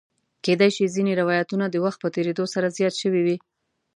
کېدای 0.45 0.69
شي 0.75 0.85
ځینې 0.95 1.11
روایتونه 1.21 1.65
د 1.69 1.75
وخت 1.85 1.99
په 2.01 2.09
تېرېدو 2.15 2.43
سره 2.53 2.73
زیات 2.77 2.95
شوي 3.01 3.21
وي. 3.25 3.37